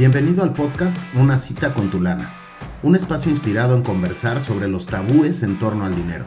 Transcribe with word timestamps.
Bienvenido 0.00 0.42
al 0.42 0.54
podcast 0.54 0.98
Una 1.12 1.36
cita 1.36 1.74
con 1.74 1.90
tu 1.90 2.00
lana, 2.00 2.32
un 2.82 2.96
espacio 2.96 3.30
inspirado 3.30 3.76
en 3.76 3.82
conversar 3.82 4.40
sobre 4.40 4.66
los 4.66 4.86
tabúes 4.86 5.42
en 5.42 5.58
torno 5.58 5.84
al 5.84 5.94
dinero. 5.94 6.24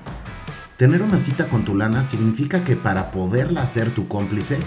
Tener 0.77 1.01
una 1.01 1.17
cita 1.17 1.49
con 1.49 1.65
tu 1.65 1.75
lana 1.75 2.03
significa 2.03 2.63
que 2.63 2.75
para 2.75 3.09
poderla 3.09 3.63
hacer 3.63 3.89
tu 3.89 4.07
cómplice, 4.07 4.59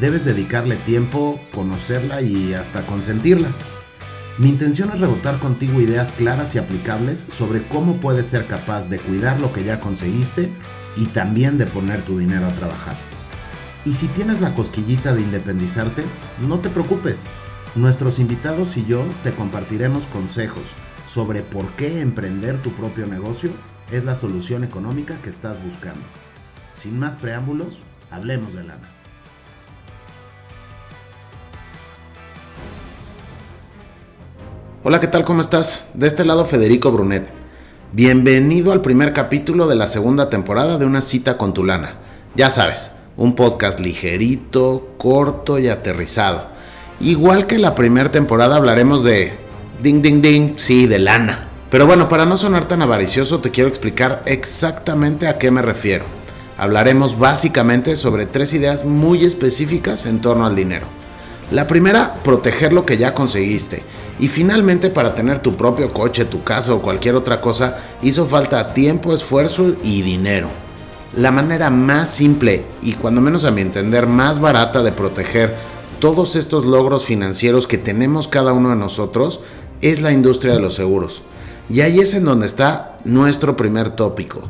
debes 0.00 0.24
dedicarle 0.24 0.74
tiempo, 0.74 1.38
conocerla 1.54 2.20
y 2.20 2.52
hasta 2.52 2.82
consentirla. 2.82 3.52
Mi 4.38 4.48
intención 4.48 4.90
es 4.92 4.98
rebotar 4.98 5.38
contigo 5.38 5.80
ideas 5.80 6.10
claras 6.10 6.56
y 6.56 6.58
aplicables 6.58 7.28
sobre 7.30 7.62
cómo 7.68 8.00
puedes 8.00 8.26
ser 8.26 8.48
capaz 8.48 8.88
de 8.88 8.98
cuidar 8.98 9.40
lo 9.40 9.52
que 9.52 9.62
ya 9.62 9.78
conseguiste 9.78 10.50
y 10.96 11.06
también 11.06 11.58
de 11.58 11.66
poner 11.66 12.02
tu 12.02 12.18
dinero 12.18 12.46
a 12.46 12.54
trabajar. 12.54 12.96
Y 13.84 13.92
si 13.92 14.08
tienes 14.08 14.40
la 14.40 14.52
cosquillita 14.56 15.14
de 15.14 15.22
independizarte, 15.22 16.02
no 16.40 16.58
te 16.58 16.70
preocupes. 16.70 17.24
Nuestros 17.78 18.18
invitados 18.18 18.76
y 18.76 18.84
yo 18.86 19.04
te 19.22 19.30
compartiremos 19.30 20.06
consejos 20.06 20.64
sobre 21.08 21.42
por 21.42 21.64
qué 21.76 22.00
emprender 22.00 22.60
tu 22.60 22.72
propio 22.72 23.06
negocio 23.06 23.50
es 23.92 24.02
la 24.02 24.16
solución 24.16 24.64
económica 24.64 25.14
que 25.22 25.30
estás 25.30 25.62
buscando. 25.62 26.00
Sin 26.74 26.98
más 26.98 27.14
preámbulos, 27.14 27.78
hablemos 28.10 28.52
de 28.52 28.64
lana. 28.64 28.90
Hola, 34.82 34.98
¿qué 34.98 35.06
tal? 35.06 35.24
¿Cómo 35.24 35.40
estás? 35.40 35.90
De 35.94 36.08
este 36.08 36.24
lado 36.24 36.46
Federico 36.46 36.90
Brunet. 36.90 37.28
Bienvenido 37.92 38.72
al 38.72 38.82
primer 38.82 39.12
capítulo 39.12 39.68
de 39.68 39.76
la 39.76 39.86
segunda 39.86 40.28
temporada 40.28 40.78
de 40.78 40.84
Una 40.84 41.00
cita 41.00 41.38
con 41.38 41.54
tu 41.54 41.62
lana. 41.62 41.94
Ya 42.34 42.50
sabes, 42.50 42.90
un 43.16 43.36
podcast 43.36 43.78
ligerito, 43.78 44.94
corto 44.98 45.60
y 45.60 45.68
aterrizado. 45.68 46.57
Igual 47.00 47.46
que 47.46 47.58
la 47.58 47.76
primera 47.76 48.10
temporada 48.10 48.56
hablaremos 48.56 49.04
de 49.04 49.32
ding 49.80 50.02
ding 50.02 50.20
ding, 50.20 50.54
sí, 50.56 50.86
de 50.86 50.98
lana. 50.98 51.48
Pero 51.70 51.86
bueno, 51.86 52.08
para 52.08 52.26
no 52.26 52.36
sonar 52.36 52.66
tan 52.66 52.82
avaricioso 52.82 53.38
te 53.38 53.50
quiero 53.50 53.68
explicar 53.68 54.22
exactamente 54.26 55.28
a 55.28 55.38
qué 55.38 55.50
me 55.52 55.62
refiero. 55.62 56.04
Hablaremos 56.56 57.16
básicamente 57.16 57.94
sobre 57.94 58.26
tres 58.26 58.52
ideas 58.52 58.84
muy 58.84 59.24
específicas 59.24 60.06
en 60.06 60.20
torno 60.20 60.44
al 60.44 60.56
dinero. 60.56 60.86
La 61.52 61.68
primera, 61.68 62.14
proteger 62.24 62.72
lo 62.72 62.84
que 62.84 62.96
ya 62.96 63.14
conseguiste. 63.14 63.84
Y 64.18 64.26
finalmente, 64.26 64.90
para 64.90 65.14
tener 65.14 65.38
tu 65.38 65.56
propio 65.56 65.92
coche, 65.92 66.24
tu 66.24 66.42
casa 66.42 66.74
o 66.74 66.82
cualquier 66.82 67.14
otra 67.14 67.40
cosa, 67.40 67.78
hizo 68.02 68.26
falta 68.26 68.74
tiempo, 68.74 69.14
esfuerzo 69.14 69.76
y 69.84 70.02
dinero. 70.02 70.48
La 71.16 71.30
manera 71.30 71.70
más 71.70 72.10
simple 72.10 72.64
y 72.82 72.94
cuando 72.94 73.20
menos 73.20 73.44
a 73.44 73.52
mi 73.52 73.62
entender 73.62 74.08
más 74.08 74.40
barata 74.40 74.82
de 74.82 74.92
proteger 74.92 75.54
todos 76.00 76.36
estos 76.36 76.64
logros 76.64 77.04
financieros 77.04 77.66
que 77.66 77.78
tenemos 77.78 78.28
cada 78.28 78.52
uno 78.52 78.70
de 78.70 78.76
nosotros 78.76 79.40
es 79.80 80.00
la 80.00 80.12
industria 80.12 80.54
de 80.54 80.60
los 80.60 80.74
seguros. 80.74 81.22
Y 81.68 81.80
ahí 81.80 81.98
es 81.98 82.14
en 82.14 82.24
donde 82.24 82.46
está 82.46 82.98
nuestro 83.04 83.56
primer 83.56 83.90
tópico. 83.90 84.42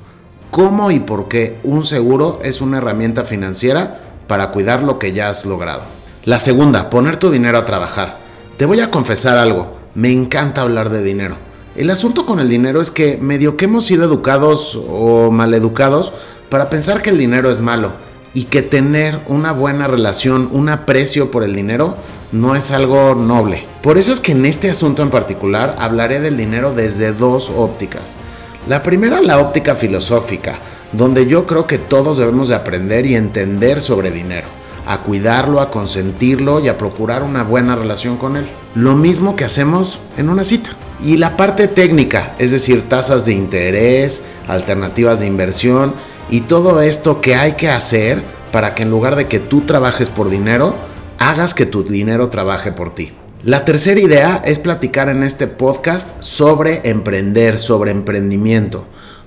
¿Cómo 0.51 0.91
y 0.91 1.01
por 1.01 1.29
qué 1.29 1.59
un 1.65 1.85
seguro 1.85 2.39
es 2.43 2.61
una 2.61 2.79
herramienta 2.79 3.25
financiera 3.25 4.01
para 4.27 4.51
cuidar 4.51 4.83
lo 4.83 4.99
que 4.99 5.13
ya 5.13 5.29
has 5.29 5.47
logrado? 5.47 5.83
La 6.25 6.39
segunda, 6.39 6.91
poner 6.91 7.17
tu 7.17 7.31
dinero 7.31 7.59
a 7.59 7.65
trabajar. 7.65 8.19
Te 8.57 8.67
voy 8.67 8.81
a 8.81 8.91
confesar 8.91 9.39
algo, 9.39 9.79
me 9.95 10.13
encanta 10.13 10.63
hablar 10.63 10.91
de 10.91 11.03
dinero. 11.03 11.37
El 11.77 11.91
asunto 11.91 12.27
con 12.27 12.41
el 12.41 12.49
dinero 12.49 12.81
es 12.81 12.91
que 12.91 13.19
medio 13.19 13.57
que 13.57 13.67
hemos 13.67 13.85
sido 13.85 14.05
educados 14.05 14.79
o 14.89 15.31
maleducados 15.31 16.13
para 16.51 16.71
pensar 16.71 17.03
que 17.03 17.11
el 17.11 17.19
dinero 17.19 17.51
es 17.51 17.61
malo 17.61 17.93
y 18.35 18.45
que 18.45 18.63
tener 18.63 19.21
una 19.29 19.53
buena 19.53 19.87
relación, 19.87 20.49
un 20.53 20.69
aprecio 20.69 21.31
por 21.31 21.45
el 21.45 21.55
dinero 21.55 21.97
no 22.33 22.55
es 22.55 22.71
algo 22.71 23.15
noble. 23.15 23.65
Por 23.83 23.99
eso 23.99 24.13
es 24.13 24.21
que 24.21 24.33
en 24.33 24.45
este 24.45 24.71
asunto 24.71 25.03
en 25.03 25.11
particular 25.11 25.77
hablaré 25.79 26.21
del 26.21 26.37
dinero 26.37 26.75
desde 26.75 27.13
dos 27.13 27.51
ópticas. 27.55 28.17
La 28.69 28.83
primera, 28.83 29.23
la 29.23 29.39
óptica 29.39 29.75
filosófica, 29.75 30.59
donde 30.93 31.27
yo 31.27 31.47
creo 31.47 31.67
que 31.67 31.79
todos 31.79 32.19
debemos 32.19 32.49
de 32.49 32.55
aprender 32.55 33.07
y 33.07 33.15
entender 33.15 33.81
sobre 33.81 34.11
dinero, 34.11 34.49
a 34.87 35.01
cuidarlo, 35.03 35.61
a 35.61 35.71
consentirlo 35.71 36.61
y 36.61 36.69
a 36.69 36.77
procurar 36.77 37.23
una 37.23 37.45
buena 37.45 37.77
relación 37.77 38.19
con 38.19 38.37
él. 38.37 38.47
Lo 38.75 38.95
mismo 38.95 39.37
que 39.37 39.45
hacemos 39.45 40.01
en 40.19 40.29
una 40.29 40.45
cita. 40.45 40.71
Y 41.01 41.17
la 41.17 41.37
parte 41.37 41.69
técnica, 41.69 42.35
es 42.39 42.51
decir, 42.51 42.89
tasas 42.89 43.25
de 43.25 43.33
interés, 43.33 44.23
alternativas 44.49 45.21
de 45.21 45.27
inversión 45.27 45.95
y 46.31 46.43
todo 46.43 46.83
esto 46.83 47.21
que 47.21 47.35
hay 47.35 47.53
que 47.53 47.71
hacer 47.71 48.23
para 48.53 48.75
que 48.75 48.83
en 48.83 48.91
lugar 48.91 49.17
de 49.17 49.27
que 49.27 49.39
tú 49.39 49.63
trabajes 49.63 50.11
por 50.11 50.31
dinero, 50.31 50.75
hagas 51.19 51.55
que 51.55 51.67
tu 51.67 51.85
dinero 51.85 52.29
trabaje 52.29 52.73
por 52.73 52.95
ti. 52.95 53.13
La 53.45 53.65
tercera 53.65 54.01
idea 54.01 54.43
es 54.45 54.59
platicar 54.59 55.09
en 55.09 55.23
este 55.23 55.47
podcast 55.47 56.23
sobre 56.23 56.89
emprender, 56.89 57.59
sobre 57.59 57.91
emprendimiento. 57.91 58.87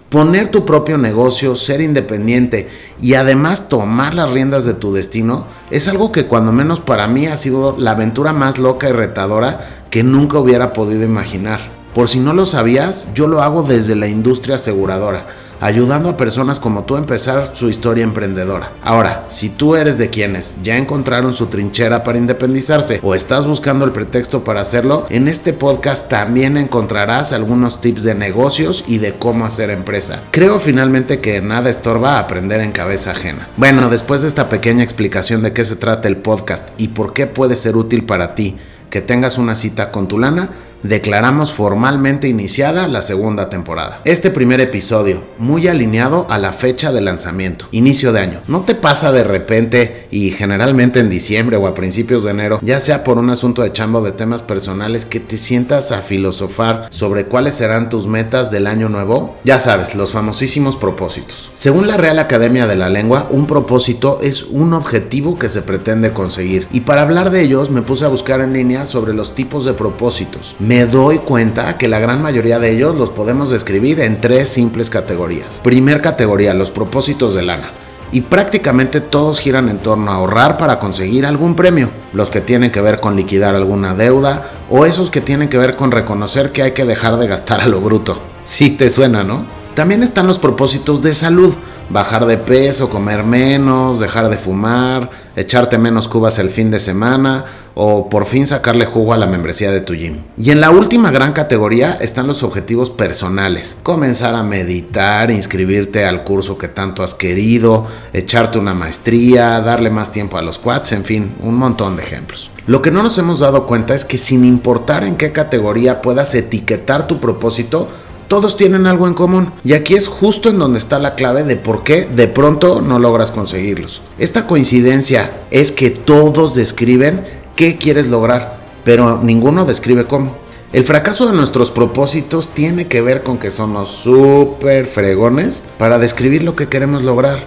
Poner 0.09 0.49
tu 0.49 0.65
propio 0.65 0.97
negocio, 0.97 1.55
ser 1.55 1.79
independiente 1.79 2.69
y 3.01 3.13
además 3.13 3.69
tomar 3.69 4.13
las 4.13 4.31
riendas 4.31 4.65
de 4.65 4.73
tu 4.73 4.93
destino 4.93 5.45
es 5.69 5.87
algo 5.87 6.11
que 6.11 6.25
cuando 6.25 6.51
menos 6.51 6.81
para 6.81 7.07
mí 7.07 7.27
ha 7.27 7.37
sido 7.37 7.77
la 7.77 7.91
aventura 7.91 8.33
más 8.33 8.59
loca 8.59 8.89
y 8.89 8.91
retadora 8.91 9.85
que 9.89 10.03
nunca 10.03 10.37
hubiera 10.39 10.73
podido 10.73 11.03
imaginar. 11.03 11.61
Por 11.95 12.09
si 12.09 12.19
no 12.19 12.33
lo 12.33 12.45
sabías, 12.45 13.07
yo 13.15 13.27
lo 13.27 13.41
hago 13.41 13.63
desde 13.63 13.95
la 13.95 14.07
industria 14.07 14.55
aseguradora 14.55 15.25
ayudando 15.61 16.09
a 16.09 16.17
personas 16.17 16.59
como 16.59 16.83
tú 16.83 16.95
a 16.95 16.99
empezar 16.99 17.51
su 17.53 17.69
historia 17.69 18.03
emprendedora. 18.03 18.73
Ahora, 18.81 19.23
si 19.27 19.49
tú 19.49 19.75
eres 19.75 19.97
de 19.97 20.09
quienes 20.09 20.57
ya 20.63 20.77
encontraron 20.77 21.33
su 21.33 21.45
trinchera 21.45 22.03
para 22.03 22.17
independizarse 22.17 22.99
o 23.03 23.15
estás 23.15 23.45
buscando 23.45 23.85
el 23.85 23.91
pretexto 23.91 24.43
para 24.43 24.59
hacerlo, 24.59 25.05
en 25.09 25.27
este 25.27 25.53
podcast 25.53 26.09
también 26.09 26.57
encontrarás 26.57 27.31
algunos 27.31 27.79
tips 27.79 28.03
de 28.03 28.15
negocios 28.15 28.83
y 28.87 28.97
de 28.97 29.13
cómo 29.13 29.45
hacer 29.45 29.69
empresa. 29.69 30.23
Creo 30.31 30.59
finalmente 30.59 31.21
que 31.21 31.41
nada 31.41 31.69
estorba 31.69 32.19
aprender 32.19 32.59
en 32.61 32.71
cabeza 32.71 33.11
ajena. 33.11 33.47
Bueno, 33.55 33.89
después 33.89 34.23
de 34.23 34.27
esta 34.27 34.49
pequeña 34.49 34.83
explicación 34.83 35.43
de 35.43 35.53
qué 35.53 35.63
se 35.63 35.75
trata 35.75 36.07
el 36.07 36.17
podcast 36.17 36.67
y 36.77 36.89
por 36.89 37.13
qué 37.13 37.27
puede 37.27 37.55
ser 37.55 37.77
útil 37.77 38.03
para 38.03 38.33
ti 38.33 38.57
que 38.89 39.01
tengas 39.01 39.37
una 39.37 39.55
cita 39.55 39.91
con 39.91 40.07
tu 40.07 40.19
lana, 40.19 40.49
declaramos 40.83 41.53
formalmente 41.53 42.27
iniciada 42.27 42.87
la 42.87 43.01
segunda 43.01 43.49
temporada. 43.49 44.01
Este 44.05 44.31
primer 44.31 44.61
episodio, 44.61 45.23
muy 45.37 45.67
alineado 45.67 46.25
a 46.29 46.37
la 46.37 46.53
fecha 46.53 46.91
de 46.91 47.01
lanzamiento, 47.01 47.67
inicio 47.71 48.11
de 48.11 48.19
año. 48.19 48.41
No 48.47 48.61
te 48.61 48.75
pasa 48.75 49.11
de 49.11 49.23
repente 49.23 50.07
y 50.11 50.31
generalmente 50.31 50.99
en 50.99 51.09
diciembre 51.09 51.57
o 51.57 51.67
a 51.67 51.75
principios 51.75 52.23
de 52.23 52.31
enero, 52.31 52.59
ya 52.61 52.81
sea 52.81 53.03
por 53.03 53.17
un 53.17 53.29
asunto 53.29 53.61
de 53.61 53.71
chambo 53.71 54.01
de 54.01 54.11
temas 54.11 54.41
personales, 54.41 55.05
que 55.05 55.19
te 55.19 55.37
sientas 55.37 55.91
a 55.91 56.01
filosofar 56.01 56.87
sobre 56.89 57.25
cuáles 57.25 57.55
serán 57.55 57.89
tus 57.89 58.07
metas 58.07 58.51
del 58.51 58.67
año 58.67 58.89
nuevo? 58.89 59.37
Ya 59.43 59.59
sabes, 59.59 59.95
los 59.95 60.11
famosísimos 60.11 60.75
propósitos. 60.75 61.51
Según 61.53 61.87
la 61.87 61.97
Real 61.97 62.19
Academia 62.19 62.67
de 62.67 62.75
la 62.75 62.89
Lengua, 62.89 63.27
un 63.29 63.47
propósito 63.47 64.19
es 64.21 64.43
un 64.43 64.73
objetivo 64.73 65.37
que 65.37 65.49
se 65.49 65.61
pretende 65.61 66.13
conseguir. 66.13 66.67
Y 66.71 66.81
para 66.81 67.01
hablar 67.01 67.31
de 67.31 67.41
ellos 67.41 67.69
me 67.69 67.81
puse 67.81 68.05
a 68.05 68.09
buscar 68.09 68.41
en 68.41 68.53
línea 68.53 68.85
sobre 68.85 69.13
los 69.13 69.35
tipos 69.35 69.65
de 69.65 69.73
propósitos 69.73 70.55
me 70.71 70.85
doy 70.85 71.17
cuenta 71.17 71.77
que 71.77 71.89
la 71.89 71.99
gran 71.99 72.21
mayoría 72.21 72.57
de 72.57 72.71
ellos 72.71 72.95
los 72.95 73.09
podemos 73.09 73.49
describir 73.49 73.99
en 73.99 74.21
tres 74.21 74.47
simples 74.47 74.89
categorías. 74.89 75.59
Primer 75.61 75.99
categoría, 75.99 76.53
los 76.53 76.71
propósitos 76.71 77.33
de 77.33 77.41
lana. 77.41 77.71
Y 78.13 78.21
prácticamente 78.21 79.01
todos 79.01 79.41
giran 79.41 79.67
en 79.67 79.79
torno 79.79 80.11
a 80.11 80.15
ahorrar 80.15 80.57
para 80.57 80.79
conseguir 80.79 81.25
algún 81.25 81.55
premio. 81.55 81.89
Los 82.13 82.29
que 82.29 82.39
tienen 82.39 82.71
que 82.71 82.79
ver 82.79 83.01
con 83.01 83.17
liquidar 83.17 83.53
alguna 83.53 83.95
deuda 83.95 84.49
o 84.69 84.85
esos 84.85 85.09
que 85.09 85.19
tienen 85.19 85.49
que 85.49 85.57
ver 85.57 85.75
con 85.75 85.91
reconocer 85.91 86.53
que 86.53 86.63
hay 86.63 86.71
que 86.71 86.85
dejar 86.85 87.17
de 87.17 87.27
gastar 87.27 87.59
a 87.59 87.67
lo 87.67 87.81
bruto. 87.81 88.21
Sí 88.45 88.71
te 88.71 88.89
suena, 88.89 89.25
¿no? 89.25 89.43
También 89.75 90.03
están 90.03 90.25
los 90.25 90.39
propósitos 90.39 91.01
de 91.01 91.13
salud 91.13 91.53
bajar 91.91 92.25
de 92.25 92.37
peso, 92.37 92.89
comer 92.89 93.23
menos, 93.23 93.99
dejar 93.99 94.29
de 94.29 94.37
fumar, 94.37 95.09
echarte 95.35 95.77
menos 95.77 96.07
cubas 96.07 96.39
el 96.39 96.49
fin 96.49 96.71
de 96.71 96.79
semana 96.79 97.45
o 97.73 98.09
por 98.09 98.25
fin 98.25 98.45
sacarle 98.45 98.85
jugo 98.85 99.13
a 99.13 99.17
la 99.17 99.27
membresía 99.27 99.71
de 99.71 99.81
tu 99.81 99.93
gym. 99.93 100.23
Y 100.37 100.51
en 100.51 100.61
la 100.61 100.71
última 100.71 101.11
gran 101.11 101.33
categoría 101.33 101.97
están 102.01 102.27
los 102.27 102.43
objetivos 102.43 102.89
personales. 102.89 103.77
Comenzar 103.83 104.35
a 104.35 104.43
meditar, 104.43 105.31
inscribirte 105.31 106.05
al 106.05 106.23
curso 106.23 106.57
que 106.57 106.67
tanto 106.67 107.03
has 107.03 107.13
querido, 107.13 107.87
echarte 108.13 108.57
una 108.57 108.73
maestría, 108.73 109.59
darle 109.61 109.89
más 109.89 110.11
tiempo 110.11 110.37
a 110.37 110.41
los 110.41 110.59
quads, 110.59 110.91
en 110.91 111.05
fin, 111.05 111.35
un 111.41 111.55
montón 111.55 111.95
de 111.95 112.03
ejemplos. 112.03 112.51
Lo 112.67 112.81
que 112.81 112.91
no 112.91 113.03
nos 113.03 113.17
hemos 113.17 113.39
dado 113.39 113.65
cuenta 113.65 113.93
es 113.93 114.05
que 114.05 114.17
sin 114.17 114.45
importar 114.45 115.03
en 115.03 115.15
qué 115.15 115.31
categoría 115.31 116.01
puedas 116.01 116.35
etiquetar 116.35 117.07
tu 117.07 117.19
propósito, 117.19 117.87
todos 118.31 118.55
tienen 118.55 118.87
algo 118.87 119.07
en 119.07 119.13
común. 119.13 119.51
Y 119.65 119.73
aquí 119.73 119.93
es 119.93 120.07
justo 120.07 120.47
en 120.47 120.57
donde 120.57 120.79
está 120.79 120.99
la 120.99 121.15
clave 121.15 121.43
de 121.43 121.57
por 121.57 121.83
qué 121.83 122.05
de 122.05 122.29
pronto 122.29 122.79
no 122.79 122.97
logras 122.97 123.29
conseguirlos. 123.29 124.01
Esta 124.19 124.47
coincidencia 124.47 125.41
es 125.51 125.73
que 125.73 125.89
todos 125.89 126.55
describen 126.55 127.25
qué 127.57 127.75
quieres 127.75 128.07
lograr, 128.07 128.57
pero 128.85 129.19
ninguno 129.21 129.65
describe 129.65 130.05
cómo. 130.05 130.37
El 130.71 130.85
fracaso 130.85 131.27
de 131.27 131.33
nuestros 131.33 131.71
propósitos 131.71 132.47
tiene 132.53 132.87
que 132.87 133.01
ver 133.01 133.21
con 133.21 133.37
que 133.37 133.51
somos 133.51 133.89
súper 133.89 134.85
fregones 134.85 135.61
para 135.77 135.97
describir 135.97 136.43
lo 136.43 136.55
que 136.55 136.69
queremos 136.69 137.03
lograr. 137.03 137.39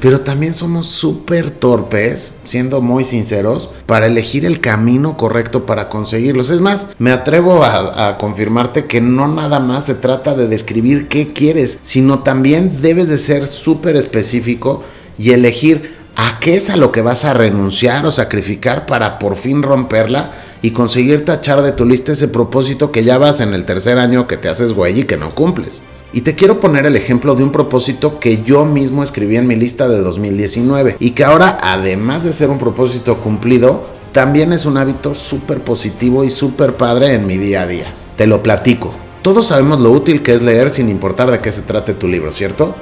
Pero 0.00 0.20
también 0.20 0.54
somos 0.54 0.86
súper 0.86 1.50
torpes, 1.50 2.34
siendo 2.44 2.80
muy 2.80 3.04
sinceros, 3.04 3.70
para 3.86 4.06
elegir 4.06 4.44
el 4.44 4.60
camino 4.60 5.16
correcto 5.16 5.66
para 5.66 5.88
conseguirlos. 5.88 6.50
Es 6.50 6.60
más, 6.60 6.88
me 6.98 7.10
atrevo 7.10 7.64
a, 7.64 8.16
confirmarte 8.18 8.86
que 8.86 9.00
no 9.00 9.28
nada 9.28 9.60
más 9.60 9.86
se 9.86 9.94
trata 9.94 10.34
de 10.34 10.46
describir 10.48 11.08
qué 11.08 11.28
quieres, 11.28 11.78
sino 11.82 12.20
también 12.20 12.80
debes 12.80 13.08
de 13.08 13.18
ser 13.18 13.46
súper 13.46 13.96
específico 13.96 14.82
y 15.18 15.32
elegir 15.32 15.96
a 16.16 16.38
qué 16.40 16.56
es 16.56 16.70
a 16.70 16.76
lo 16.76 16.90
que 16.90 17.02
vas 17.02 17.24
a 17.24 17.34
renunciar 17.34 18.04
o 18.06 18.10
sacrificar 18.10 18.86
para 18.86 19.18
por 19.18 19.36
fin 19.36 19.62
romperla 19.62 20.32
y 20.62 20.72
conseguir 20.72 21.24
tachar 21.24 21.62
de 21.62 21.72
tu 21.72 21.84
lista 21.84 22.12
ese 22.12 22.28
propósito 22.28 22.90
que 22.90 23.04
ya 23.04 23.18
vas 23.18 23.40
en 23.40 23.54
el 23.54 23.64
tercer 23.64 23.98
año 23.98 24.26
que 24.26 24.36
te 24.36 24.48
haces 24.48 24.72
güey 24.72 25.00
y 25.00 25.04
que 25.04 25.16
no 25.16 25.34
cumples. 25.34 25.82
Y 26.10 26.22
te 26.22 26.34
quiero 26.34 26.58
poner 26.58 26.86
el 26.86 26.96
ejemplo 26.96 27.34
de 27.34 27.42
un 27.42 27.52
propósito 27.52 28.18
que 28.18 28.42
yo 28.42 28.64
mismo 28.64 29.02
escribí 29.02 29.36
en 29.36 29.46
mi 29.46 29.56
lista 29.56 29.88
de 29.88 30.00
2019 30.00 30.96
y 30.98 31.10
que 31.10 31.24
ahora, 31.24 31.58
además 31.62 32.24
de 32.24 32.32
ser 32.32 32.48
un 32.48 32.58
propósito 32.58 33.18
cumplido, 33.18 33.84
también 34.12 34.54
es 34.54 34.64
un 34.64 34.78
hábito 34.78 35.14
súper 35.14 35.60
positivo 35.60 36.24
y 36.24 36.30
súper 36.30 36.76
padre 36.76 37.12
en 37.12 37.26
mi 37.26 37.36
día 37.36 37.62
a 37.62 37.66
día. 37.66 37.92
Te 38.16 38.26
lo 38.26 38.42
platico. 38.42 38.90
Todos 39.20 39.48
sabemos 39.48 39.80
lo 39.80 39.90
útil 39.90 40.22
que 40.22 40.32
es 40.32 40.40
leer 40.40 40.70
sin 40.70 40.88
importar 40.88 41.30
de 41.30 41.40
qué 41.40 41.52
se 41.52 41.60
trate 41.60 41.92
tu 41.92 42.08
libro, 42.08 42.32
¿cierto? 42.32 42.74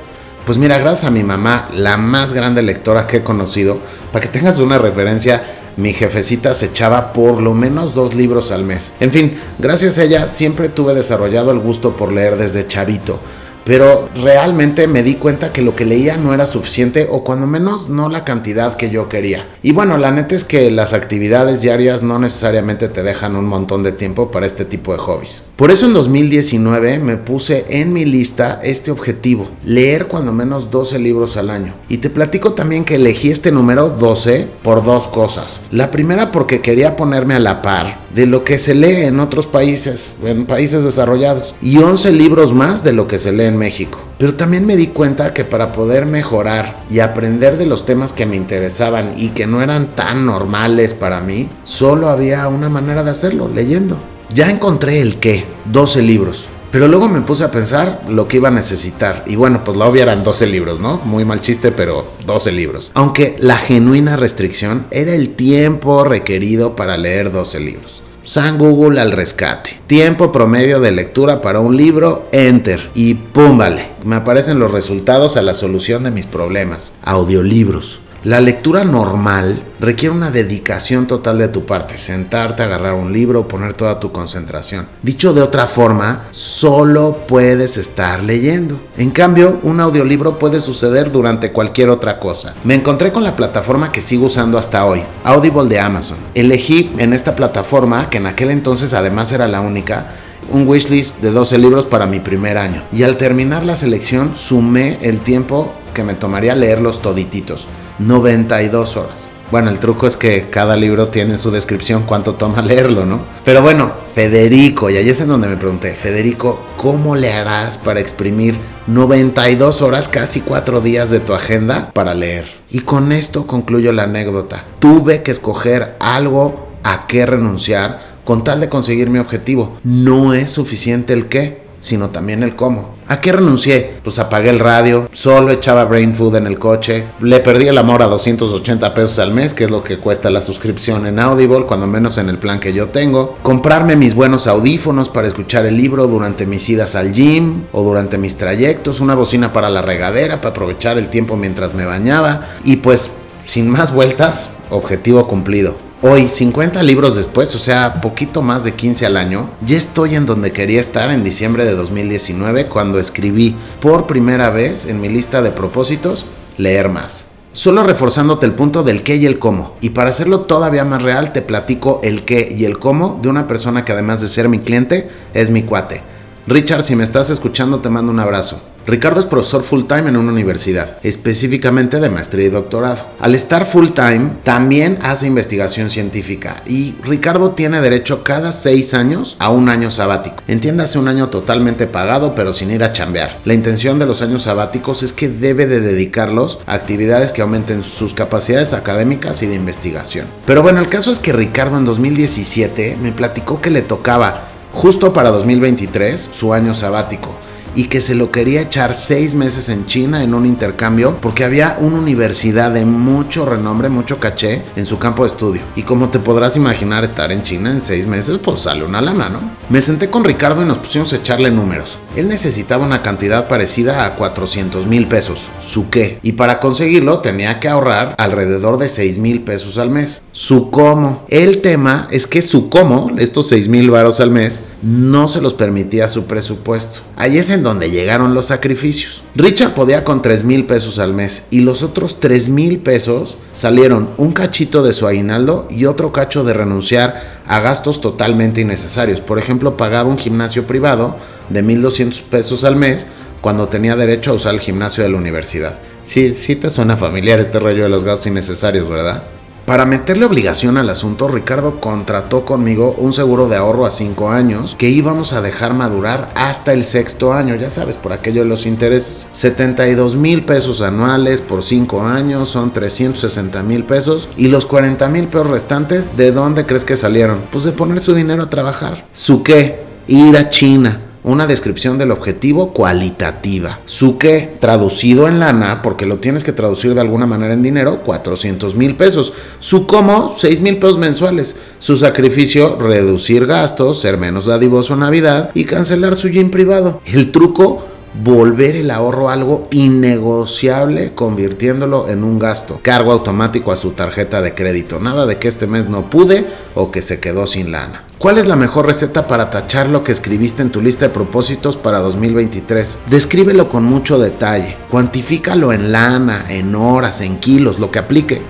Pues 0.44 0.58
mira, 0.58 0.79
gracias 0.79 1.06
a 1.06 1.11
mi 1.11 1.25
mamá, 1.25 1.69
la 1.75 1.96
más 1.96 2.32
grande 2.32 2.62
lectora 2.62 3.08
que 3.08 3.17
he 3.17 3.22
conocido, 3.25 3.81
para 4.12 4.22
que 4.22 4.29
tengas 4.29 4.61
una 4.61 4.79
referencia, 4.79 5.43
mi 5.76 5.93
jefecita 5.93 6.55
se 6.55 6.67
echaba 6.67 7.12
por 7.12 7.43
lo 7.43 7.55
menos 7.55 7.94
dos 7.94 8.14
libros 8.14 8.50
al 8.50 8.64
mes. 8.64 8.94
En 9.00 9.12
fin, 9.12 9.38
gracias 9.58 9.99
a 9.99 10.05
ella 10.05 10.26
siempre 10.26 10.69
tuve 10.69 10.94
desarrollado 10.94 11.50
el 11.50 11.58
gusto 11.58 11.96
por 11.96 12.12
leer 12.12 12.37
desde 12.37 12.67
chavito 12.67 13.20
pero 13.67 14.09
realmente 14.15 14.87
me 14.87 15.03
di 15.03 15.17
cuenta 15.17 15.53
que 15.53 15.61
lo 15.61 15.75
que 15.75 15.85
leía 15.85 16.17
no 16.17 16.33
era 16.33 16.47
suficiente 16.47 17.09
o 17.11 17.25
cuando 17.25 17.49
menos 17.49 17.89
no 17.89 18.09
la 18.09 18.25
cantidad 18.25 18.77
que 18.77 18.91
yo 18.91 19.09
quería. 19.09 19.49
Y 19.61 19.73
bueno, 19.73 19.99
la 19.99 20.13
neta 20.13 20.37
es 20.37 20.45
que 20.45 20.71
las 20.71 20.93
actividades 20.93 21.63
diarias 21.63 22.05
no 22.05 22.21
necesariamente 22.21 22.89
te 22.89 23.03
dejan 23.03 23.35
un 23.35 23.47
montón 23.47 23.83
de 23.83 23.91
tiempo 23.91 24.31
para 24.31 24.47
este 24.47 24.65
tipo 24.65 24.93
de 24.93 24.99
hobbies. 24.99 25.47
Por 25.57 25.73
eso 25.73 25.87
en 25.87 25.95
2019 25.95 27.01
me 27.01 27.17
puse 27.17 27.67
en 27.69 27.93
mi 27.93 28.05
lista 28.05 28.61
este 28.63 28.93
objetivo, 28.93 29.51
leer 29.65 30.07
cuando 30.07 30.33
menos 30.33 30.71
12 30.71 31.01
libros 31.01 31.37
al 31.37 31.51
año. 31.51 31.75
Y 31.89 31.99
te 31.99 32.09
platico 32.09 32.53
también 32.53 32.85
que 32.85 32.95
elegí 32.95 33.31
este 33.33 33.51
número 33.51 33.91
12 33.91 34.49
por 34.63 34.85
dos 34.85 35.09
cosas. 35.09 35.61
La 35.73 35.91
primera 35.91 36.31
porque 36.31 36.61
quería 36.61 36.95
ponerme 36.95 37.35
a 37.35 37.41
la 37.41 37.63
par 37.63 38.07
de 38.15 38.27
lo 38.27 38.45
que 38.45 38.59
se 38.59 38.75
lee 38.75 39.05
en 39.05 39.21
otros 39.21 39.47
países, 39.47 40.15
en 40.25 40.47
países 40.47 40.85
desarrollados, 40.85 41.55
y 41.61 41.77
11 41.77 42.13
libros 42.13 42.55
más 42.55 42.83
de 42.83 42.95
lo 42.95 43.07
que 43.07 43.19
se 43.19 43.31
lee 43.31 43.45
en 43.45 43.56
México. 43.56 43.99
Pero 44.19 44.35
también 44.35 44.67
me 44.67 44.76
di 44.76 44.88
cuenta 44.88 45.35
que 45.35 45.44
para 45.44 45.73
poder 45.73 46.06
mejorar 46.06 46.85
y 46.91 47.00
aprender 47.00 47.58
de 47.58 47.67
los 47.67 47.85
temas 47.85 48.12
que 48.12 48.26
me 48.26 48.37
interesaban 48.37 49.14
y 49.17 49.31
que 49.31 49.47
no 49.47 49.62
eran 49.62 49.88
tan 49.94 50.25
normales 50.25 50.94
para 50.94 51.20
mí, 51.20 51.49
solo 51.64 52.08
había 52.08 52.49
una 52.49 52.69
manera 52.69 53.03
de 53.03 53.11
hacerlo, 53.11 53.49
leyendo. 53.49 53.99
Ya 54.32 54.50
encontré 54.50 55.00
el 55.00 55.19
qué, 55.19 55.44
12 55.73 56.03
libros. 56.03 56.49
Pero 56.70 56.88
luego 56.88 57.08
me 57.08 57.20
puse 57.20 57.44
a 57.44 57.50
pensar 57.50 58.03
lo 58.08 58.26
que 58.29 58.38
iba 58.38 58.49
a 58.49 58.53
necesitar. 58.53 59.25
Y 59.26 59.37
bueno, 59.37 59.64
pues 59.64 59.76
la 59.76 59.87
obvia 59.87 60.03
eran 60.03 60.25
12 60.25 60.47
libros, 60.47 60.81
¿no? 60.81 60.99
Muy 61.05 61.25
mal 61.25 61.41
chiste, 61.41 61.73
pero 61.73 62.06
12 62.26 62.53
libros. 62.53 62.91
Aunque 62.94 63.37
la 63.38 63.56
genuina 63.56 64.17
restricción 64.17 64.87
era 64.91 65.14
el 65.14 65.31
tiempo 65.37 66.05
requerido 66.05 66.76
para 66.76 66.97
leer 66.97 67.31
12 67.31 67.61
libros. 67.61 68.03
San 68.26 68.58
Google 68.58 69.00
al 69.00 69.12
rescate. 69.12 69.81
Tiempo 69.87 70.32
promedio 70.32 70.81
de 70.81 70.90
lectura 70.90 71.40
para 71.40 71.61
un 71.61 71.76
libro, 71.76 72.26
enter. 72.32 72.90
Y 72.93 73.14
pum, 73.14 73.56
vale. 73.56 73.90
Me 74.02 74.17
aparecen 74.17 74.58
los 74.58 74.73
resultados 74.73 75.37
a 75.37 75.43
la 75.43 75.55
solución 75.55 76.02
de 76.02 76.11
mis 76.11 76.26
problemas. 76.26 76.93
Audiolibros. 77.05 78.00
La 78.26 78.40
lectura 78.40 78.82
normal 78.82 79.62
requiere 79.78 80.12
una 80.12 80.32
dedicación 80.32 81.06
total 81.06 81.38
de 81.38 81.46
tu 81.46 81.64
parte, 81.64 81.96
sentarte, 81.96 82.64
agarrar 82.64 82.94
un 82.94 83.12
libro, 83.12 83.46
poner 83.46 83.73
toda 83.75 84.00
tu 84.00 84.11
concentración. 84.11 84.88
Dicho 85.00 85.32
de 85.32 85.43
otra 85.43 85.69
forma, 85.69 86.25
solo 86.32 87.19
puedes 87.28 87.76
estar 87.76 88.25
leyendo. 88.25 88.81
En 88.96 89.11
cambio, 89.11 89.61
un 89.62 89.78
audiolibro 89.78 90.40
puede 90.40 90.58
suceder 90.58 91.12
durante 91.12 91.52
cualquier 91.52 91.88
otra 91.88 92.19
cosa. 92.19 92.56
Me 92.64 92.75
encontré 92.75 93.12
con 93.12 93.23
la 93.23 93.37
plataforma 93.37 93.93
que 93.93 94.00
sigo 94.00 94.26
usando 94.26 94.58
hasta 94.58 94.84
hoy, 94.84 95.05
Audible 95.22 95.69
de 95.69 95.79
Amazon. 95.79 96.19
Elegí 96.34 96.90
en 96.99 97.12
esta 97.12 97.37
plataforma, 97.37 98.11
que 98.11 98.19
en 98.19 98.26
aquel 98.26 98.50
entonces 98.50 98.93
además 98.93 99.31
era 99.31 99.46
la 99.46 99.61
única, 99.61 100.08
un 100.50 100.67
wishlist 100.67 101.20
de 101.20 101.31
12 101.31 101.58
libros 101.58 101.87
para 101.87 102.08
mi 102.08 102.19
primer 102.19 102.58
año. 102.58 102.82
Y 102.93 103.05
al 103.05 103.19
terminar 103.19 103.64
la 103.64 103.76
selección 103.76 104.34
sumé 104.34 104.99
el 105.02 105.20
tiempo 105.20 105.72
que 105.94 106.02
me 106.02 106.14
tomaría 106.14 106.56
leerlos 106.56 107.00
todititos. 107.00 107.69
92 107.98 108.96
horas. 108.96 109.28
Bueno, 109.50 109.70
el 109.70 109.78
truco 109.78 110.08
es 110.08 110.16
que 110.16 110.50
cada 110.50 110.76
libro 110.76 111.06
tiene 111.06 111.32
en 111.32 111.38
su 111.38 111.52
descripción 111.52 112.02
cuánto 112.02 112.34
toma 112.34 112.62
leerlo, 112.66 113.06
¿no? 113.06 113.20
Pero 113.44 113.62
bueno, 113.62 113.93
Federico, 114.12 114.90
y 114.90 114.96
ahí 114.96 115.08
es 115.08 115.20
en 115.20 115.28
donde 115.28 115.46
me 115.46 115.56
pregunté, 115.56 115.94
Federico, 115.94 116.58
¿cómo 116.76 117.14
le 117.14 117.32
harás 117.32 117.78
para 117.78 118.00
exprimir 118.00 118.56
92 118.88 119.82
horas, 119.82 120.08
casi 120.08 120.40
4 120.40 120.81
días 120.81 121.10
de 121.10 121.20
tu 121.20 121.32
agenda 121.32 121.93
para 121.93 122.14
leer? 122.14 122.46
Y 122.70 122.81
con 122.81 123.12
esto 123.12 123.46
concluyo 123.46 123.93
la 123.93 124.04
anécdota. 124.04 124.64
Tuve 124.81 125.22
que 125.22 125.31
escoger 125.31 125.96
algo 126.00 126.69
a 126.82 127.06
qué 127.06 127.25
renunciar 127.25 128.00
con 128.25 128.43
tal 128.43 128.60
de 128.60 128.69
conseguir 128.69 129.10
mi 129.10 129.20
objetivo. 129.20 129.76
No 129.84 130.34
es 130.34 130.50
suficiente 130.50 131.12
el 131.12 131.28
qué 131.28 131.66
sino 131.81 132.11
también 132.11 132.43
el 132.43 132.56
cómo. 132.56 132.94
¿A 133.08 133.20
qué 133.20 133.32
renuncié? 133.32 133.94
Pues 134.02 134.19
apagué 134.19 134.50
el 134.50 134.58
radio, 134.58 135.08
solo 135.12 135.52
echaba 135.52 135.84
brain 135.84 136.14
food 136.14 136.37
en 136.37 136.46
el 136.46 136.58
coche, 136.58 137.05
le 137.20 137.40
perdí 137.40 137.69
el 137.69 137.78
amor 137.78 138.02
a 138.02 138.06
280 138.06 138.94
pesos 138.94 139.19
al 139.19 139.32
mes, 139.32 139.55
que 139.55 139.64
es 139.64 139.70
lo 139.70 139.84
que 139.84 139.99
cuesta 139.99 140.31
la 140.31 140.40
suscripción 140.40 141.06
en 141.06 141.20
Audible, 141.20 141.67
cuando 141.67 141.87
menos 141.87 142.19
en 142.19 142.28
el 142.28 142.38
plan 142.38 142.58
que 142.58 142.73
yo 142.73 142.88
tengo, 142.88 143.37
comprarme 143.43 143.96
mis 143.96 144.14
buenos 144.14 144.46
audífonos 144.46 145.08
para 145.08 145.28
escuchar 145.28 145.67
el 145.67 145.76
libro 145.76 146.06
durante 146.08 146.46
mis 146.46 146.69
idas 146.69 146.96
al 146.96 147.12
gym 147.12 147.62
o 147.73 147.82
durante 147.82 148.19
mis 148.19 148.37
trayectos, 148.37 149.00
una 149.00 149.14
bocina 149.14 149.52
para 149.52 149.70
la 149.70 149.82
regadera 149.82 150.37
para 150.37 150.50
aprovechar 150.50 150.99
el 150.99 151.08
tiempo 151.08 151.37
mientras 151.37 151.75
me 151.75 151.84
bañaba 151.84 152.46
y 152.64 152.76
pues 152.76 153.11
sin 153.44 153.69
más 153.69 153.93
vueltas, 153.93 154.49
objetivo 154.70 155.26
cumplido. 155.29 155.86
Hoy, 156.02 156.28
50 156.28 156.82
libros 156.82 157.16
después, 157.16 157.54
o 157.54 157.58
sea, 157.58 158.02
poquito 158.02 158.43
más 158.43 158.64
de 158.64 158.75
15 158.75 159.06
al 159.06 159.16
año, 159.16 159.48
ya 159.64 159.78
estoy 159.78 160.14
en 160.14 160.26
donde 160.26 160.52
quería 160.52 160.78
estar 160.78 161.10
en 161.10 161.25
diciembre 161.25 161.64
de 161.64 161.75
2019 161.75 162.66
cuando 162.66 162.98
escribí 162.98 163.56
por 163.81 164.06
primera 164.06 164.50
vez 164.50 164.84
en 164.84 165.00
mi 165.00 165.08
lista 165.08 165.40
de 165.40 165.52
propósitos 165.52 166.26
leer 166.58 166.90
más. 166.90 167.28
Solo 167.54 167.82
reforzándote 167.82 168.44
el 168.44 168.52
punto 168.52 168.82
del 168.82 169.02
qué 169.02 169.16
y 169.16 169.25
el 169.25 169.38
cómo. 169.38 169.75
Y 169.81 169.90
para 169.90 170.10
hacerlo 170.10 170.40
todavía 170.40 170.84
más 170.84 171.02
real, 171.02 171.32
te 171.32 171.40
platico 171.40 172.00
el 172.02 172.25
qué 172.26 172.54
y 172.54 172.66
el 172.66 172.78
cómo 172.78 173.19
de 173.22 173.31
una 173.31 173.48
persona 173.48 173.86
que 173.86 173.93
además 173.93 174.20
de 174.20 174.29
ser 174.29 174.50
mi 174.50 174.58
cliente, 174.58 175.08
es 175.32 175.48
mi 175.48 175.62
cuate. 175.62 176.03
Richard, 176.48 176.84
si 176.84 176.94
me 176.94 177.03
estás 177.03 177.29
escuchando, 177.29 177.81
te 177.81 177.91
mando 177.91 178.12
un 178.12 178.20
abrazo. 178.20 178.60
Ricardo 178.86 179.19
es 179.19 179.26
profesor 179.26 179.65
full 179.65 179.86
time 179.88 180.10
en 180.10 180.17
una 180.17 180.31
universidad, 180.31 180.98
específicamente 181.03 181.98
de 181.98 182.08
maestría 182.08 182.46
y 182.46 182.50
doctorado. 182.50 183.05
Al 183.19 183.34
estar 183.34 183.67
full 183.67 183.88
time, 183.88 184.31
también 184.44 184.96
hace 185.03 185.26
investigación 185.26 185.91
científica 185.91 186.62
y 186.69 186.94
Ricardo 187.03 187.50
tiene 187.50 187.81
derecho 187.81 188.22
cada 188.22 188.53
seis 188.53 188.94
años 188.94 189.34
a 189.41 189.50
un 189.50 189.69
año 189.69 189.91
sabático. 189.91 190.36
Entiéndase 190.46 191.00
un 191.00 191.08
año 191.08 191.31
totalmente 191.31 191.88
pagado, 191.88 192.36
pero 192.36 192.53
sin 192.53 192.70
ir 192.70 192.84
a 192.84 192.93
chambear. 192.93 193.36
La 193.44 193.55
intención 193.55 193.98
de 193.98 194.06
los 194.06 194.22
años 194.22 194.43
sabáticos 194.43 195.03
es 195.03 195.12
que 195.12 195.29
debe 195.29 195.67
de 195.67 195.81
dedicarlos 195.81 196.60
a 196.67 196.74
actividades 196.74 197.32
que 197.32 197.43
aumenten 197.43 197.82
sus 197.82 198.15
capacidades 198.15 198.72
académicas 198.72 199.43
y 199.43 199.48
de 199.48 199.56
investigación. 199.56 200.29
Pero 200.46 200.62
bueno, 200.62 200.79
el 200.79 200.88
caso 200.88 201.10
es 201.10 201.19
que 201.19 201.32
Ricardo 201.32 201.76
en 201.76 201.86
2017 201.86 202.98
me 203.03 203.10
platicó 203.10 203.60
que 203.60 203.70
le 203.70 203.82
tocaba 203.82 204.55
justo 204.77 205.15
para 205.15 205.31
2023 205.31 206.21
su 206.33 206.53
año 206.53 206.75
sabático 206.75 207.31
y 207.77 207.85
que 207.85 208.01
se 208.01 208.17
lo 208.17 208.33
quería 208.33 208.63
echar 208.63 208.95
seis 208.95 209.35
meses 209.35 209.69
en 209.69 209.87
China 209.87 210.25
en 210.25 210.35
un 210.35 210.47
intercambio 210.47 211.19
porque 211.21 211.45
había 211.45 211.77
una 211.79 211.99
universidad 211.99 212.73
de 212.73 212.85
mucho 212.85 213.45
renombre, 213.45 213.91
mucho 213.91 214.19
caché 214.19 214.63
en 214.75 214.87
su 214.87 214.99
campo 214.99 215.23
de 215.23 215.29
estudio. 215.29 215.61
Y 215.77 215.83
como 215.83 216.09
te 216.09 216.19
podrás 216.19 216.56
imaginar 216.56 217.05
estar 217.05 217.31
en 217.31 217.43
China 217.43 217.71
en 217.71 217.83
seis 217.83 218.06
meses, 218.06 218.39
pues 218.39 218.61
sale 218.61 218.85
una 218.85 219.01
lana, 219.01 219.29
¿no? 219.29 219.41
Me 219.69 219.81
senté 219.81 220.09
con 220.09 220.25
Ricardo 220.25 220.63
y 220.63 220.65
nos 220.65 220.79
pusimos 220.79 221.13
a 221.13 221.17
echarle 221.17 221.51
números. 221.51 221.99
Él 222.17 222.29
necesitaba 222.29 222.87
una 222.87 223.03
cantidad 223.03 223.47
parecida 223.47 224.06
a 224.06 224.15
400 224.15 224.87
mil 224.87 225.06
pesos, 225.06 225.49
su 225.61 225.91
qué, 225.91 226.19
y 226.23 226.33
para 226.33 226.61
conseguirlo 226.61 227.21
tenía 227.21 227.61
que 227.61 227.69
ahorrar 227.69 228.15
alrededor 228.17 228.79
de 228.79 228.89
6 228.89 229.19
mil 229.19 229.43
pesos 229.43 229.77
al 229.77 229.91
mes. 229.91 230.23
Su 230.33 230.71
cómo. 230.71 231.25
El 231.29 231.61
tema 231.61 232.09
es 232.11 232.27
que 232.27 232.41
su 232.43 232.71
cómo, 232.71 233.11
estos 233.19 233.49
6 233.49 233.69
mil 233.69 233.91
varos 233.91 234.21
al 234.21 234.31
mes, 234.31 234.63
no 234.83 235.29
se 235.29 235.43
los 235.43 235.55
permitía 235.55 236.09
su 236.09 236.25
presupuesto. 236.25 237.01
Ahí 237.17 237.39
es 237.39 237.51
en 237.51 237.63
donde 237.67 237.91
llegaron 237.91 238.35
los 238.35 238.46
sacrificios. 238.46 239.23
Richard 239.35 239.75
podía 239.75 240.05
con 240.05 240.23
3 240.23 240.44
mil 240.44 240.65
pesos 240.65 240.99
al 240.99 241.13
mes 241.13 241.44
y 241.51 241.61
los 241.61 241.82
otros 241.82 242.20
3 242.20 242.49
mil 242.49 242.79
pesos 242.79 243.37
salieron 243.53 244.11
un 244.17 244.32
cachito 244.32 244.82
de 244.82 244.93
su 244.93 245.06
aguinaldo 245.06 245.67
y 245.70 245.85
otro 245.85 246.13
cacho 246.13 246.44
de 246.44 246.55
renunciar 246.55 247.43
a 247.46 247.61
gastos 247.61 248.01
totalmente 248.01 248.61
innecesarios. 248.61 249.20
Por 249.20 249.39
ejemplo, 249.39 249.77
pagaba 249.77 250.08
un 250.08 250.19
gimnasio 250.19 250.67
privado 250.67 251.17
de 251.51 251.63
1.200 251.63 252.23
pesos 252.23 252.65
al 252.65 252.77
mes 252.77 253.06
cuando 253.41 253.69
tenía 253.69 253.96
derecho 253.96 254.31
a 254.31 254.35
usar 254.35 254.55
el 254.55 254.61
gimnasio 254.61 255.05
de 255.05 255.11
la 255.11 255.19
universidad. 255.19 255.79
Sí, 256.03 256.31
sí 256.31 256.56
te 256.56 256.70
suena 256.70 256.96
familiar 256.96 257.41
este 257.41 257.58
rollo 257.58 257.82
de 257.82 257.89
los 257.89 258.05
gastos 258.05 258.29
innecesarios, 258.29 258.89
¿verdad? 258.89 259.25
Para 259.67 259.85
meterle 259.85 260.25
obligación 260.25 260.77
al 260.77 260.89
asunto, 260.91 261.27
Ricardo 261.27 261.81
contrató 261.81 262.44
conmigo 262.44 262.94
un 262.99 263.13
seguro 263.13 263.49
de 263.49 263.56
ahorro 263.56 263.85
a 263.85 263.91
5 263.91 264.31
años 264.31 264.77
que 264.79 264.91
íbamos 264.91 265.32
a 265.32 265.41
dejar 265.41 265.75
madurar 265.75 266.29
hasta 266.37 266.73
el 266.73 266.85
sexto 266.85 267.32
año, 267.32 267.56
ya 267.56 267.69
sabes, 267.69 267.96
por 267.96 268.13
aquello 268.13 268.43
de 268.43 268.49
los 268.49 268.65
intereses. 268.65 269.27
72 269.32 270.15
mil 270.15 270.44
pesos 270.44 270.82
anuales 270.82 271.41
por 271.41 271.65
5 271.65 272.03
años 272.03 272.49
son 272.49 272.73
360 272.73 273.61
mil 273.65 273.82
pesos 273.82 274.29
y 274.37 274.46
los 274.46 274.67
40 274.67 275.08
mil 275.08 275.27
pesos 275.27 275.51
restantes, 275.51 276.17
¿de 276.17 276.31
dónde 276.31 276.65
crees 276.65 276.85
que 276.85 276.94
salieron? 276.94 277.41
Pues 277.51 277.65
de 277.65 277.73
poner 277.73 277.99
su 277.99 278.15
dinero 278.15 278.44
a 278.44 278.51
trabajar. 278.51 279.05
¿Su 279.11 279.43
qué? 279.43 279.85
Ir 280.06 280.37
a 280.37 280.49
China 280.49 281.06
una 281.27 281.49
descripción 281.49 281.99
del 281.99 282.13
objetivo 282.13 282.73
cualitativa. 282.73 283.81
Su 283.85 284.17
qué, 284.17 284.55
traducido 284.61 285.27
en 285.27 285.41
lana, 285.41 285.83
porque 285.83 286.06
lo 286.06 286.19
tienes 286.19 286.45
que 286.45 286.53
traducir 286.53 286.95
de 286.95 287.01
alguna 287.01 287.27
manera 287.27 287.53
en 287.53 287.65
dinero, 287.65 287.99
400 288.05 288.77
mil 288.77 288.95
pesos. 288.95 289.33
Su 289.59 289.89
cómo, 289.89 290.33
6 290.39 290.61
mil 290.61 290.79
pesos 290.79 290.99
mensuales. 290.99 291.56
Su 291.81 291.97
sacrificio, 291.97 292.77
reducir 292.77 293.45
gastos, 293.45 293.99
ser 293.99 294.19
menos 294.19 294.47
dadivoso 294.47 294.95
en 294.95 295.01
Navidad 295.01 295.51
y 295.53 295.65
cancelar 295.65 296.15
su 296.15 296.29
gym 296.29 296.51
privado. 296.51 297.01
El 297.05 297.33
truco, 297.33 297.85
volver 298.23 298.77
el 298.77 298.93
ahorro 298.93 299.29
algo 299.29 299.67
innegociable 299.73 301.13
convirtiéndolo 301.15 302.09
en 302.09 302.23
un 302.23 302.39
gasto. 302.39 302.79
Cargo 302.83 303.11
automático 303.11 303.73
a 303.73 303.77
su 303.77 303.91
tarjeta 303.91 304.43
de 304.43 304.55
crédito. 304.55 305.01
Nada 305.01 305.27
de 305.27 305.39
que 305.39 305.49
este 305.49 305.67
mes 305.67 305.89
no 305.89 306.09
pude 306.09 306.47
o 306.77 306.93
que 306.93 307.03
se 307.03 307.19
quedó 307.19 307.49
sin 307.49 307.73
lana. 307.73 308.06
¿Cuál 308.19 308.39
es 308.39 308.46
la 308.46 308.56
mejor 308.56 308.87
receta 308.87 309.27
para 309.27 309.51
tachar 309.51 309.89
lo 309.89 310.03
que 310.03 310.11
escribiste 310.11 310.63
en 310.63 310.70
tu 310.70 310.81
lista 310.81 311.06
de 311.06 311.13
propósitos 311.13 311.77
para 311.77 311.99
2023? 311.99 313.01
Descríbelo 313.11 313.69
con 313.69 313.85
mucho 313.85 314.19
detalle, 314.19 314.79
cuantifícalo 314.91 315.70
en 315.75 315.93
lana, 315.93 316.46
en 316.49 316.75
horas, 316.75 317.20
en 317.20 317.37
kilos, 317.37 317.79
lo 317.79 317.91
que 317.91 317.99
aplique. 317.99 318.41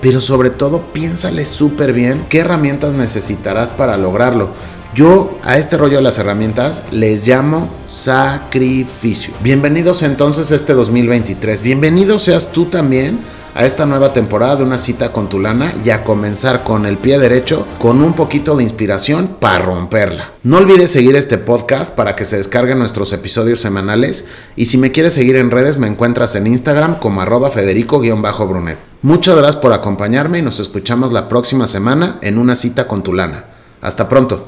Pero 0.00 0.20
sobre 0.20 0.50
todo 0.50 0.82
piénsale 0.92 1.46
súper 1.46 1.92
bien 1.92 2.26
qué 2.28 2.38
herramientas 2.38 2.92
necesitarás 2.92 3.70
para 3.70 3.96
lograrlo. 3.96 4.50
Yo 4.94 5.36
a 5.42 5.58
este 5.58 5.76
rollo 5.76 5.96
de 5.96 6.02
las 6.02 6.18
herramientas 6.18 6.84
les 6.92 7.26
llamo 7.26 7.68
sacrificio. 7.86 9.34
Bienvenidos 9.42 10.04
entonces 10.04 10.52
a 10.52 10.54
este 10.54 10.74
2023. 10.74 11.60
Bienvenido 11.62 12.20
seas 12.20 12.52
tú 12.52 12.66
también 12.66 13.18
a 13.58 13.64
esta 13.64 13.86
nueva 13.86 14.12
temporada 14.12 14.54
de 14.54 14.62
una 14.62 14.78
cita 14.78 15.10
con 15.10 15.28
tu 15.28 15.40
lana 15.40 15.74
y 15.84 15.90
a 15.90 16.04
comenzar 16.04 16.62
con 16.62 16.86
el 16.86 16.96
pie 16.96 17.18
derecho 17.18 17.66
con 17.80 18.04
un 18.04 18.12
poquito 18.12 18.56
de 18.56 18.62
inspiración 18.62 19.36
para 19.40 19.58
romperla. 19.58 20.34
No 20.44 20.58
olvides 20.58 20.92
seguir 20.92 21.16
este 21.16 21.38
podcast 21.38 21.92
para 21.92 22.14
que 22.14 22.24
se 22.24 22.36
descarguen 22.36 22.78
nuestros 22.78 23.12
episodios 23.12 23.58
semanales 23.58 24.26
y 24.54 24.66
si 24.66 24.78
me 24.78 24.92
quieres 24.92 25.12
seguir 25.12 25.34
en 25.34 25.50
redes 25.50 25.76
me 25.76 25.88
encuentras 25.88 26.36
en 26.36 26.46
Instagram 26.46 27.00
como 27.00 27.20
arroba 27.20 27.50
federico-brunet. 27.50 28.78
Muchas 29.02 29.36
gracias 29.36 29.60
por 29.60 29.72
acompañarme 29.72 30.38
y 30.38 30.42
nos 30.42 30.60
escuchamos 30.60 31.10
la 31.10 31.28
próxima 31.28 31.66
semana 31.66 32.20
en 32.22 32.38
una 32.38 32.54
cita 32.54 32.86
con 32.86 33.02
tu 33.02 33.12
lana. 33.12 33.46
Hasta 33.80 34.08
pronto. 34.08 34.47